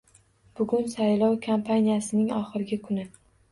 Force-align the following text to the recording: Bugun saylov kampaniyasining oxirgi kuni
Bugun 0.59 0.87
saylov 0.93 1.35
kampaniyasining 1.45 2.35
oxirgi 2.41 2.83
kuni 2.91 3.09